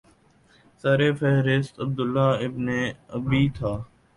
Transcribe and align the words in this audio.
سر 0.83 0.99
فہرست 1.19 1.73
Abdullah 1.79 2.27
ibn 2.45 2.67
Ubayy 3.15 3.43
تھا 3.55 3.71